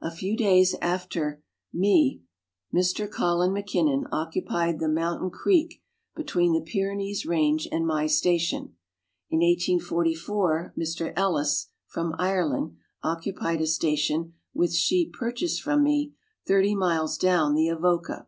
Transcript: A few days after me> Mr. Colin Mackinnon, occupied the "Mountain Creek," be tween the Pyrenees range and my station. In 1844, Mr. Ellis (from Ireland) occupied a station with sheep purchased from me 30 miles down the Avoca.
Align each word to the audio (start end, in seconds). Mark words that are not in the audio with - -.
A 0.00 0.10
few 0.10 0.36
days 0.36 0.74
after 0.82 1.40
me> 1.72 2.22
Mr. 2.74 3.08
Colin 3.08 3.52
Mackinnon, 3.52 4.08
occupied 4.10 4.80
the 4.80 4.88
"Mountain 4.88 5.30
Creek," 5.30 5.80
be 6.16 6.24
tween 6.24 6.52
the 6.52 6.60
Pyrenees 6.64 7.24
range 7.24 7.68
and 7.70 7.86
my 7.86 8.08
station. 8.08 8.74
In 9.30 9.38
1844, 9.38 10.74
Mr. 10.76 11.12
Ellis 11.14 11.68
(from 11.86 12.16
Ireland) 12.18 12.74
occupied 13.04 13.60
a 13.60 13.68
station 13.68 14.34
with 14.52 14.74
sheep 14.74 15.12
purchased 15.12 15.62
from 15.62 15.84
me 15.84 16.12
30 16.44 16.74
miles 16.74 17.16
down 17.16 17.54
the 17.54 17.68
Avoca. 17.68 18.26